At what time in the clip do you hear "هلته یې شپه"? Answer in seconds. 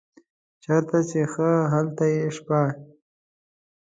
1.73-2.59